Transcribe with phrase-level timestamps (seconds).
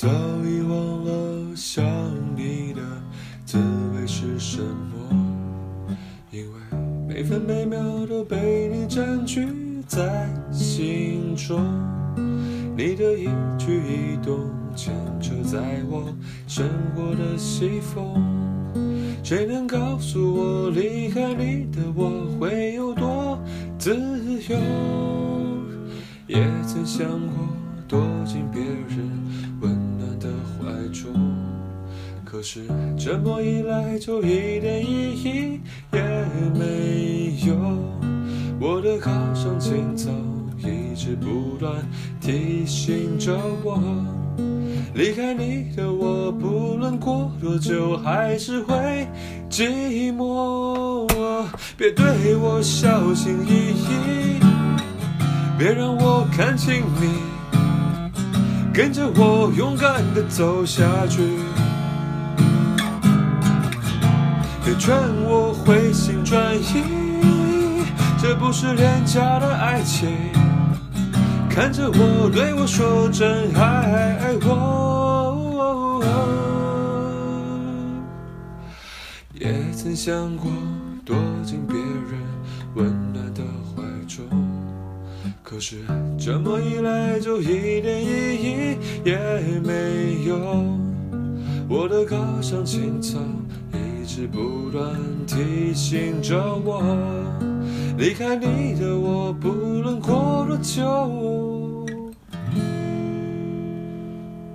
[0.00, 1.84] 早已忘了想
[2.34, 2.80] 你的
[3.44, 3.58] 滋
[3.94, 5.94] 味是什么，
[6.30, 6.58] 因为
[7.06, 9.46] 每分每秒都被你占据
[9.86, 11.62] 在心中，
[12.74, 13.28] 你的一
[13.58, 15.58] 举一动牵扯在
[15.90, 16.10] 我
[16.46, 18.24] 生活的西风。
[19.22, 23.38] 谁能告诉我，离开你的我会有多
[23.78, 23.94] 自
[24.48, 24.56] 由？
[26.26, 27.46] 也曾想过
[27.86, 29.49] 躲进别人，
[32.30, 32.60] 可是
[32.96, 35.60] 这么一来就一点意义
[35.92, 36.00] 也
[36.54, 37.56] 没有。
[38.60, 40.12] 我的高尚情操
[40.56, 41.74] 一直不断
[42.20, 43.82] 提醒着我。
[44.94, 49.08] 离开你的我，不论过多久，还是会
[49.50, 51.08] 寂寞。
[51.76, 54.40] 别对我小心翼翼，
[55.58, 57.10] 别让我看清你，
[58.72, 61.22] 跟着我勇敢的走下去。
[64.64, 64.94] 别劝
[65.24, 66.84] 我回心转意，
[68.20, 70.08] 这不是廉价的爱情。
[71.48, 76.02] 看着我，对我说真爱我。
[79.32, 80.50] 也曾想过
[81.04, 82.20] 躲进别人
[82.74, 83.42] 温暖的
[83.74, 84.24] 怀中，
[85.42, 85.78] 可是
[86.18, 89.16] 这么一来就一点意义也
[89.64, 90.38] 没有。
[91.68, 93.18] 我的高尚情操
[94.26, 96.82] 不断提醒着我。
[97.98, 101.86] 离开你的我，不论过多久，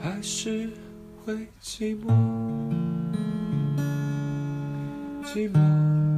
[0.00, 0.70] 还是
[1.24, 2.10] 会寂寞，
[5.24, 6.15] 寂寞。